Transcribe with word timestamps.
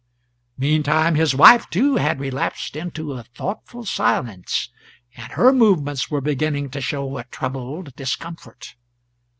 Meantime 0.57 1.13
his 1.13 1.35
wife 1.35 1.69
too 1.69 1.97
had 1.97 2.19
relapsed 2.19 2.75
into 2.75 3.13
a 3.13 3.21
thoughtful 3.21 3.85
silence, 3.85 4.71
and 5.15 5.33
her 5.33 5.53
movements 5.53 6.09
were 6.09 6.21
beginning 6.21 6.71
to 6.71 6.81
show 6.81 7.19
a 7.19 7.23
troubled 7.25 7.95
discomfort. 7.95 8.73